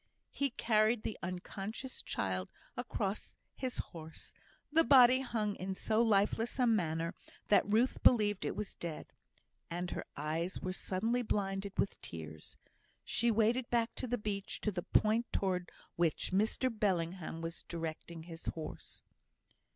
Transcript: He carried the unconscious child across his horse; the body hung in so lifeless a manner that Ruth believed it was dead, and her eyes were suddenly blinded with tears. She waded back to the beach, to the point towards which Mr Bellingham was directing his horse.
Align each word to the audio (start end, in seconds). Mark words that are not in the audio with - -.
He 0.31 0.49
carried 0.49 1.03
the 1.03 1.15
unconscious 1.21 2.01
child 2.01 2.49
across 2.75 3.35
his 3.53 3.77
horse; 3.77 4.33
the 4.71 4.83
body 4.83 5.19
hung 5.21 5.55
in 5.57 5.75
so 5.75 6.01
lifeless 6.01 6.57
a 6.57 6.65
manner 6.65 7.13
that 7.49 7.71
Ruth 7.71 8.01
believed 8.01 8.43
it 8.43 8.55
was 8.55 8.75
dead, 8.75 9.13
and 9.69 9.91
her 9.91 10.05
eyes 10.17 10.59
were 10.59 10.73
suddenly 10.73 11.21
blinded 11.21 11.77
with 11.77 12.01
tears. 12.01 12.57
She 13.03 13.29
waded 13.29 13.69
back 13.69 13.93
to 13.93 14.07
the 14.07 14.17
beach, 14.17 14.59
to 14.61 14.71
the 14.71 14.81
point 14.81 15.31
towards 15.31 15.69
which 15.97 16.31
Mr 16.31 16.75
Bellingham 16.75 17.39
was 17.41 17.61
directing 17.67 18.23
his 18.23 18.47
horse. 18.47 19.03